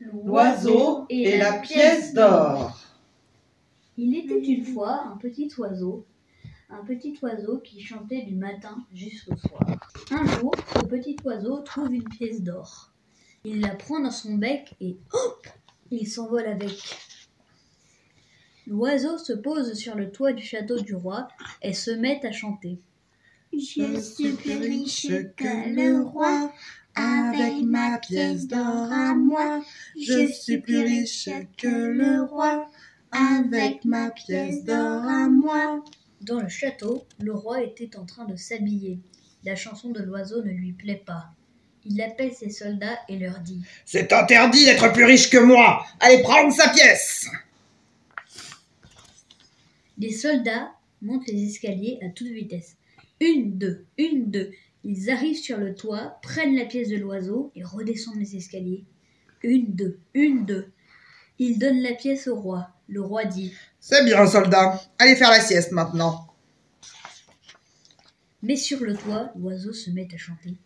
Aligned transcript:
L'oiseau 0.00 1.06
et 1.10 1.38
la 1.38 1.54
pièce 1.54 2.14
d'or. 2.14 2.78
Il 3.96 4.16
était 4.16 4.38
une 4.38 4.64
fois 4.64 5.02
un 5.12 5.16
petit 5.16 5.50
oiseau, 5.58 6.06
un 6.70 6.84
petit 6.84 7.18
oiseau 7.20 7.58
qui 7.58 7.80
chantait 7.80 8.22
du 8.22 8.36
matin 8.36 8.84
jusqu'au 8.94 9.36
soir. 9.36 9.64
Un 10.12 10.24
jour, 10.26 10.54
ce 10.74 10.86
petit 10.86 11.16
oiseau 11.24 11.58
trouve 11.62 11.92
une 11.92 12.08
pièce 12.08 12.42
d'or. 12.42 12.92
Il 13.44 13.60
la 13.60 13.74
prend 13.74 13.98
dans 13.98 14.12
son 14.12 14.34
bec 14.34 14.74
et 14.80 14.96
hop, 15.12 15.48
il 15.90 16.06
s'envole 16.06 16.46
avec. 16.46 16.78
L'oiseau 18.68 19.18
se 19.18 19.32
pose 19.32 19.72
sur 19.74 19.96
le 19.96 20.12
toit 20.12 20.32
du 20.32 20.44
château 20.44 20.78
du 20.78 20.94
roi 20.94 21.26
et 21.62 21.72
se 21.72 21.90
met 21.90 22.24
à 22.24 22.30
chanter. 22.30 22.78
Je 23.52 24.00
suis 24.00 24.32
plus 24.34 24.58
riche 24.58 25.08
que 25.36 25.74
le 25.74 26.02
roi, 26.02 26.52
avec 26.98 27.62
ma 27.62 27.98
pièce 27.98 28.46
d'or 28.46 28.92
à 28.92 29.14
moi. 29.14 29.62
Je 29.96 30.26
suis 30.26 30.58
plus 30.58 30.80
riche 30.80 31.28
que 31.56 31.68
le 31.68 32.22
roi, 32.24 32.68
avec 33.12 33.84
ma 33.84 34.10
pièce 34.10 34.64
d'or 34.64 35.02
à 35.04 35.28
moi. 35.28 35.84
Dans 36.20 36.40
le 36.40 36.48
château, 36.48 37.06
le 37.20 37.32
roi 37.32 37.62
était 37.62 37.96
en 37.96 38.04
train 38.04 38.24
de 38.24 38.36
s'habiller. 38.36 38.98
La 39.44 39.54
chanson 39.54 39.90
de 39.90 40.02
l'oiseau 40.02 40.42
ne 40.42 40.50
lui 40.50 40.72
plaît 40.72 41.02
pas. 41.06 41.30
Il 41.84 42.02
appelle 42.02 42.32
ses 42.32 42.50
soldats 42.50 42.98
et 43.08 43.18
leur 43.18 43.38
dit 43.38 43.62
C'est 43.84 44.12
interdit 44.12 44.64
d'être 44.64 44.92
plus 44.92 45.04
riche 45.04 45.30
que 45.30 45.38
moi. 45.38 45.86
Allez 46.00 46.22
prendre 46.22 46.52
sa 46.52 46.68
pièce. 46.70 47.28
Les 49.96 50.12
soldats 50.12 50.72
montent 51.00 51.28
les 51.28 51.44
escaliers 51.44 51.98
à 52.04 52.08
toute 52.08 52.28
vitesse. 52.28 52.76
Une, 53.20 53.56
deux, 53.56 53.86
une, 53.96 54.30
deux. 54.30 54.50
Ils 54.90 55.10
arrivent 55.10 55.36
sur 55.36 55.58
le 55.58 55.74
toit, 55.74 56.18
prennent 56.22 56.56
la 56.56 56.64
pièce 56.64 56.88
de 56.88 56.96
l'oiseau 56.96 57.52
et 57.54 57.62
redescendent 57.62 58.20
les 58.20 58.36
escaliers. 58.36 58.86
Une, 59.42 59.74
deux, 59.74 59.98
une, 60.14 60.46
deux. 60.46 60.72
Ils 61.38 61.58
donnent 61.58 61.82
la 61.82 61.92
pièce 61.92 62.26
au 62.26 62.34
roi. 62.34 62.70
Le 62.88 63.02
roi 63.02 63.26
dit 63.26 63.52
C'est 63.80 64.02
bien, 64.02 64.26
soldat. 64.26 64.80
Allez 64.98 65.14
faire 65.14 65.28
la 65.28 65.42
sieste 65.42 65.72
maintenant. 65.72 66.28
Mais 68.42 68.56
sur 68.56 68.80
le 68.80 68.96
toit, 68.96 69.30
l'oiseau 69.36 69.74
se 69.74 69.90
met 69.90 70.08
à 70.14 70.16
chanter. 70.16 70.56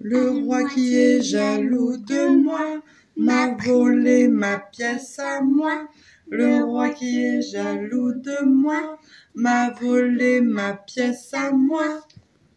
Le 0.00 0.30
roi 0.30 0.68
qui 0.68 0.94
est 0.94 1.20
jaloux 1.20 1.96
de 1.96 2.40
moi 2.40 2.80
m'a 3.16 3.52
volé 3.56 4.28
ma 4.28 4.58
pièce 4.58 5.18
à 5.18 5.40
moi. 5.40 5.88
Le 6.30 6.62
roi 6.62 6.90
qui 6.90 7.20
est 7.20 7.42
jaloux 7.42 8.12
de 8.12 8.44
moi 8.44 8.96
m'a 9.34 9.70
volé 9.70 10.40
ma 10.40 10.74
pièce 10.74 11.34
à 11.34 11.50
moi. 11.50 12.06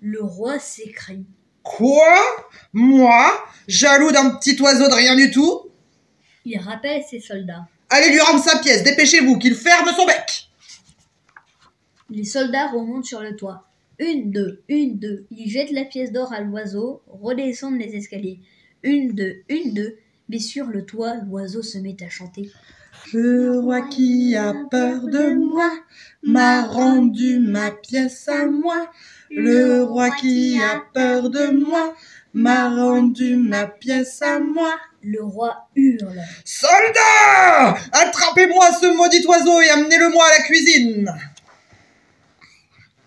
Le 0.00 0.22
roi 0.22 0.58
s'écrie. 0.58 1.24
Quoi? 1.62 2.14
Moi? 2.72 3.44
Jaloux 3.66 4.12
d'un 4.12 4.30
petit 4.36 4.60
oiseau 4.60 4.88
de 4.88 4.94
rien 4.94 5.16
du 5.16 5.30
tout? 5.30 5.62
Il 6.44 6.58
rappelle 6.58 7.02
ses 7.02 7.20
soldats. 7.20 7.66
Allez 7.90 8.10
lui 8.10 8.20
rendre 8.20 8.42
sa 8.42 8.58
pièce, 8.58 8.82
dépêchez-vous, 8.82 9.38
qu'il 9.38 9.54
ferme 9.54 9.88
son 9.96 10.06
bec 10.06 10.48
Les 12.10 12.24
soldats 12.24 12.68
remontent 12.68 13.06
sur 13.06 13.20
le 13.20 13.34
toit. 13.36 13.66
Une, 13.98 14.30
deux, 14.30 14.62
une, 14.68 14.98
deux. 14.98 15.26
Ils 15.30 15.50
jettent 15.50 15.72
la 15.72 15.84
pièce 15.84 16.12
d'or 16.12 16.32
à 16.32 16.40
l'oiseau, 16.40 17.02
redescendent 17.08 17.78
les 17.78 17.96
escaliers. 17.96 18.40
Une, 18.82 19.12
deux, 19.12 19.42
une, 19.48 19.72
deux. 19.72 19.96
Mais 20.28 20.38
sur 20.38 20.66
le 20.66 20.84
toit, 20.84 21.14
l'oiseau 21.14 21.62
se 21.62 21.78
met 21.78 21.96
à 22.02 22.08
chanter. 22.08 22.50
Le 23.12 23.60
roi 23.60 23.82
qui 23.82 24.34
a 24.36 24.52
peur 24.70 25.02
de 25.02 25.34
moi 25.34 25.70
m'a 26.22 26.66
rendu 26.66 27.38
ma 27.38 27.70
pièce 27.70 28.28
à 28.28 28.46
moi. 28.46 28.90
Le 29.30 29.82
roi 29.84 30.10
qui 30.10 30.60
a 30.60 30.82
peur 30.92 31.30
de 31.30 31.46
moi 31.52 31.94
m'a 32.34 32.68
rendu 32.68 33.36
ma 33.36 33.66
pièce 33.66 34.20
à 34.22 34.38
moi. 34.38 34.74
Le 35.02 35.22
roi 35.22 35.68
hurle. 35.76 36.20
Soldats 36.44 37.76
Attrapez-moi 37.92 38.72
ce 38.80 38.96
maudit 38.96 39.24
oiseau 39.26 39.60
et 39.60 39.70
amenez-le-moi 39.70 40.24
à 40.24 40.38
la 40.38 40.44
cuisine 40.44 41.14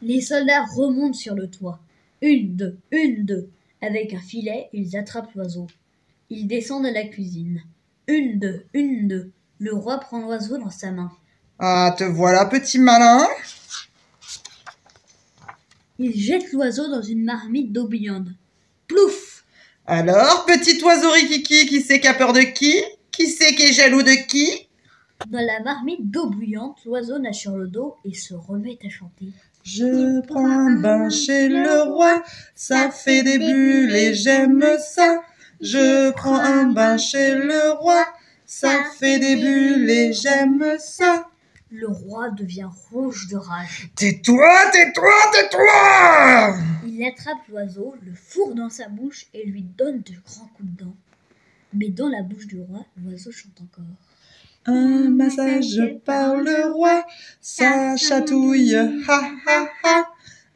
Les 0.00 0.20
soldats 0.20 0.64
remontent 0.76 1.18
sur 1.18 1.34
le 1.34 1.48
toit. 1.50 1.80
Une, 2.22 2.56
deux, 2.56 2.78
une, 2.92 3.24
deux. 3.24 3.50
Avec 3.80 4.14
un 4.14 4.20
filet, 4.20 4.68
ils 4.72 4.96
attrapent 4.96 5.34
l'oiseau. 5.34 5.66
Ils 6.30 6.46
descendent 6.46 6.86
à 6.86 6.92
la 6.92 7.04
cuisine. 7.04 7.62
Une, 8.06 8.38
deux, 8.38 8.64
une, 8.74 9.08
deux. 9.08 9.32
Le 9.60 9.74
roi 9.74 9.98
prend 9.98 10.20
l'oiseau 10.20 10.58
dans 10.58 10.70
sa 10.70 10.92
main. 10.92 11.10
Ah, 11.58 11.94
te 11.98 12.04
voilà, 12.04 12.46
petit 12.46 12.78
malin 12.78 13.26
Il 15.98 16.16
jette 16.16 16.52
l'oiseau 16.52 16.88
dans 16.88 17.02
une 17.02 17.24
marmite 17.24 17.72
d'eau 17.72 17.88
bouillante. 17.88 18.28
Plouf 18.86 19.44
Alors, 19.86 20.46
petit 20.46 20.80
oiseau 20.84 21.10
rikiki, 21.10 21.66
qui 21.66 21.80
sait 21.80 22.00
qui 22.00 22.06
a 22.06 22.14
peur 22.14 22.32
de 22.32 22.40
qui? 22.40 22.74
Qui 23.10 23.26
sait 23.26 23.54
qui 23.56 23.62
est 23.64 23.72
jaloux 23.72 24.02
de 24.02 24.14
qui? 24.28 24.68
Dans 25.28 25.44
la 25.44 25.60
marmite 25.64 26.08
d'eau 26.08 26.30
bouillante, 26.30 26.78
l'oiseau 26.84 27.18
nage 27.18 27.40
sur 27.40 27.56
le 27.56 27.66
dos 27.66 27.96
et 28.04 28.14
se 28.14 28.34
remet 28.34 28.78
à 28.86 28.88
chanter. 28.88 29.26
Je 29.64 30.20
prends 30.26 30.48
un 30.48 30.76
bain 30.76 31.10
chez 31.10 31.48
le 31.48 31.82
roi, 31.82 32.22
ça 32.54 32.90
fait 32.90 33.24
des 33.24 33.38
bulles 33.38 33.94
et 33.94 34.14
j'aime 34.14 34.64
ça. 34.78 35.20
Je 35.60 36.12
prends 36.12 36.38
un 36.38 36.68
bain 36.68 36.96
chez 36.96 37.34
le 37.34 37.72
roi, 37.72 38.06
ça 38.48 38.82
fait 38.98 39.18
des 39.18 39.36
bulles 39.36 39.90
et 39.90 40.12
j'aime 40.14 40.64
ça. 40.78 41.28
Le 41.70 41.86
roi 41.86 42.30
devient 42.30 42.70
rouge 42.90 43.28
de 43.28 43.36
rage. 43.36 43.90
Tais-toi, 43.94 44.48
tais-toi, 44.72 45.12
tais-toi 45.34 46.56
Il 46.86 47.04
attrape 47.06 47.46
l'oiseau, 47.50 47.94
le 48.02 48.14
fourre 48.14 48.54
dans 48.54 48.70
sa 48.70 48.88
bouche 48.88 49.26
et 49.34 49.44
lui 49.44 49.60
donne 49.60 50.00
de 50.00 50.14
grands 50.24 50.48
coups 50.56 50.70
de 50.70 50.84
dent. 50.84 50.96
Mais 51.74 51.90
dans 51.90 52.08
la 52.08 52.22
bouche 52.22 52.46
du 52.46 52.58
roi, 52.58 52.86
l'oiseau 52.96 53.30
chante 53.30 53.60
encore. 53.60 53.84
Un 54.64 55.10
massage 55.10 55.82
par 56.06 56.36
le 56.36 56.72
roi, 56.72 57.06
ça 57.42 57.98
chatouille, 57.98 58.76
ha 58.76 59.30
ha 59.46 59.68
ha. 59.84 60.04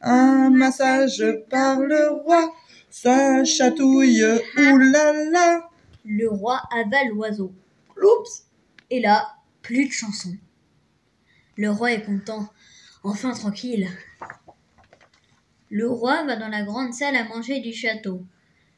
Un 0.01 0.49
massage 0.49 1.23
par 1.47 1.79
le 1.79 2.09
roi, 2.09 2.55
ça 2.89 3.43
chatouille, 3.43 4.25
oulala. 4.57 5.69
Le 6.05 6.27
roi 6.27 6.59
avale 6.75 7.09
l'oiseau. 7.09 7.53
Oups 8.01 8.45
Et 8.89 8.99
là, 8.99 9.35
plus 9.61 9.87
de 9.87 9.91
chansons. 9.91 10.37
Le 11.55 11.69
roi 11.69 11.93
est 11.93 12.03
content, 12.03 12.49
enfin 13.03 13.33
tranquille. 13.33 13.87
Le 15.69 15.87
roi 15.87 16.23
va 16.23 16.35
dans 16.35 16.49
la 16.49 16.63
grande 16.63 16.93
salle 16.93 17.15
à 17.15 17.23
manger 17.23 17.59
du 17.59 17.73
château. 17.73 18.21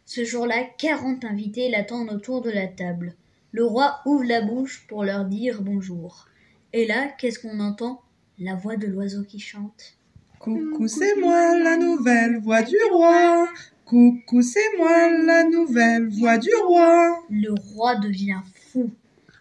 Ce 0.05 0.23
jour-là, 0.23 0.63
quarante 0.77 1.25
invités 1.25 1.69
l'attendent 1.69 2.11
autour 2.11 2.41
de 2.41 2.51
la 2.51 2.67
table. 2.67 3.15
Le 3.51 3.65
roi 3.65 4.01
ouvre 4.05 4.25
la 4.25 4.41
bouche 4.41 4.85
pour 4.87 5.03
leur 5.03 5.25
dire 5.25 5.61
bonjour. 5.61 6.27
Et 6.73 6.85
là, 6.85 7.07
qu'est-ce 7.17 7.39
qu'on 7.39 7.59
entend? 7.59 8.01
La 8.37 8.55
voix 8.55 8.75
de 8.75 8.87
l'oiseau 8.87 9.23
qui 9.23 9.39
chante. 9.39 9.97
Coucou, 10.39 10.87
c'est 10.87 11.15
moi 11.15 11.57
la 11.57 11.77
nouvelle 11.77 12.39
voix 12.39 12.61
du 12.61 12.77
roi. 12.91 13.47
Coucou, 13.85 14.41
c'est 14.41 14.77
moi 14.77 15.09
la 15.09 15.43
nouvelle 15.45 16.09
voix 16.09 16.37
du 16.37 16.53
roi. 16.67 17.23
Le 17.29 17.53
roi 17.53 17.95
devient 17.95 18.41
fou. 18.71 18.91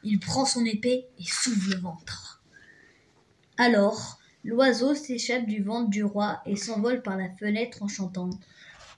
Il 0.04 0.18
prend 0.20 0.44
son 0.44 0.64
épée 0.64 1.06
et 1.18 1.24
s'ouvre 1.24 1.70
le 1.70 1.80
ventre. 1.80 2.42
Alors, 3.56 4.18
l'oiseau 4.44 4.94
s'échappe 4.94 5.46
du 5.46 5.62
ventre 5.62 5.90
du 5.90 6.04
roi 6.04 6.40
et 6.46 6.56
s'envole 6.56 7.02
par 7.02 7.16
la 7.16 7.30
fenêtre 7.30 7.82
en 7.82 7.88
chantant. 7.88 8.30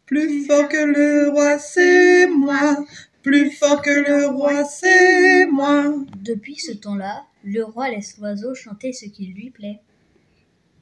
Plus 0.06 0.46
fort 0.46 0.68
que 0.68 0.76
le 0.76 1.30
roi, 1.30 1.58
c'est 1.58 2.26
moi. 2.26 2.84
Plus 3.22 3.50
fort 3.50 3.82
que 3.82 3.90
le 3.90 4.26
roi, 4.26 4.64
c'est 4.64 5.46
moi. 5.46 5.94
Depuis 6.16 6.56
ce 6.56 6.72
temps-là, 6.72 7.24
le 7.44 7.64
roi 7.64 7.90
laisse 7.90 8.18
l'oiseau 8.18 8.54
chanter 8.54 8.92
ce 8.92 9.06
qui 9.06 9.26
lui 9.26 9.50
plaît. 9.50 9.80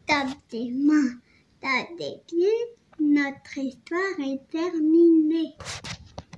Tape 0.06 0.36
tes 0.48 0.70
mains, 0.70 1.18
tape 1.60 1.96
tes 1.98 2.20
pieds, 2.26 2.48
notre 3.00 3.58
histoire 3.58 4.20
est 4.20 4.41
terminée. 4.50 5.54